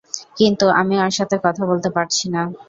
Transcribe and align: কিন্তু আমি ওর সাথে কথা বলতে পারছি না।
কিন্তু 0.37 0.65
আমি 0.79 0.95
ওর 0.99 1.11
সাথে 1.17 1.35
কথা 1.45 1.63
বলতে 1.71 1.89
পারছি 1.95 2.25
না। 2.33 2.41